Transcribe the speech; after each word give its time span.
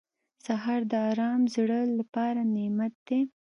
سهار 0.45 0.81
د 0.91 0.93
ارام 1.09 1.41
زړه 1.55 1.79
لپاره 1.97 2.41
نعمت 2.55 2.93
دی. 3.07 3.21